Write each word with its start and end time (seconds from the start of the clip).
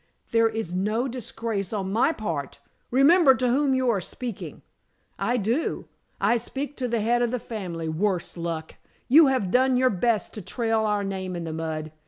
"There 0.31 0.49
is 0.49 0.73
no 0.73 1.07
disgrace 1.07 1.71
on 1.71 1.91
my 1.93 2.11
part. 2.11 2.57
Remember 2.89 3.35
to 3.35 3.49
whom 3.49 3.75
you 3.75 3.87
are 3.91 4.01
speaking." 4.01 4.63
"I 5.19 5.37
do. 5.37 5.89
I 6.19 6.37
speak 6.39 6.75
to 6.77 6.87
the 6.87 7.01
head 7.01 7.21
of 7.21 7.29
the 7.29 7.37
family, 7.37 7.87
worse 7.87 8.35
luck! 8.35 8.77
You 9.07 9.27
have 9.27 9.51
done 9.51 9.77
your 9.77 9.91
best 9.91 10.33
to 10.33 10.41
trail 10.41 10.87
our 10.87 11.03
name 11.03 11.35
in 11.35 11.43
the 11.43 11.53
mud. 11.53 11.91